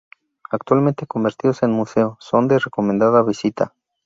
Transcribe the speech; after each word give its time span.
Actualmente 0.49 1.05
convertidos 1.05 1.61
en 1.61 1.69
museo, 1.73 2.17
son 2.19 2.47
de 2.47 2.57
recomendada 2.57 3.21
visita. 3.21 3.75